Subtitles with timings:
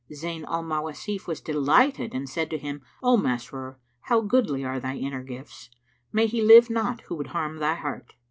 [0.11, 4.95] Zayn al Mawasif was delighted and said to him, "O Masrur, how goodly are thy
[4.95, 5.69] inner gifts!
[6.11, 8.15] May he live not who would harm thy heart!"